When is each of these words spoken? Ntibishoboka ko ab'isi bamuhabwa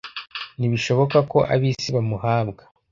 Ntibishoboka 0.57 1.17
ko 1.31 1.37
ab'isi 1.53 1.89
bamuhabwa 1.95 2.63